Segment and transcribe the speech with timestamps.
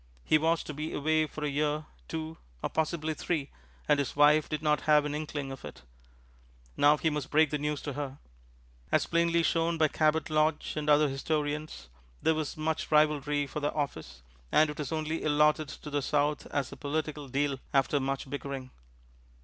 [0.23, 3.51] He was to be away for a year, two, or possibly three,
[3.87, 5.83] and his wife did not have an inkling of it.
[6.75, 8.17] Now, he must break the news to her.
[8.91, 11.87] As plainly shown by Cabot Lodge and other historians,
[12.19, 16.47] there was much rivalry for the office, and it was only allotted to the South
[16.47, 18.71] as a political deal after much bickering.